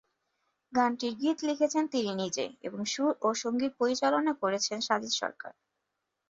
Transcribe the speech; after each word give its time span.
গানটির 0.73 1.13
গীত 1.17 1.37
লিখেছেন 1.43 1.83
তিনি 1.87 2.11
নিজে 2.15 2.45
এবং 2.63 2.79
সুর 2.85 3.11
ও 3.21 3.39
সংগীত 3.41 3.71
পরিচালনা 3.81 4.33
করেছেন 4.41 4.77
সাজিদ 4.87 5.13
সরকার। 5.21 5.53